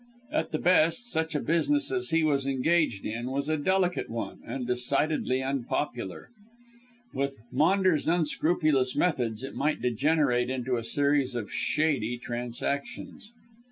At 0.31 0.49
the 0.51 0.57
best, 0.57 1.11
such 1.11 1.35
a 1.35 1.39
business 1.39 1.91
as 1.91 2.09
he 2.09 2.23
was 2.23 2.47
engaged 2.47 3.05
in, 3.05 3.29
was 3.29 3.47
a 3.47 3.55
delicate 3.55 4.09
one 4.09 4.39
and 4.47 4.65
decidedly 4.65 5.43
unpopular. 5.43 6.31
With 7.13 7.37
Maunders' 7.51 8.07
unscrupulous 8.07 8.95
methods 8.95 9.43
it 9.43 9.53
might 9.53 9.79
degenerate 9.79 10.49
into 10.49 10.75
a 10.77 10.83
series 10.83 11.35
of 11.35 11.53
shady 11.53 12.17
transactions. 12.17 13.31